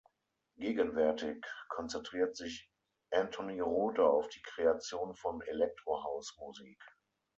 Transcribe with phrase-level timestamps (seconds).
[0.57, 2.71] Gegenwärtig konzentriert sich
[3.11, 6.83] Anthony Rother auf die Kreation von Elektro-House-Musik.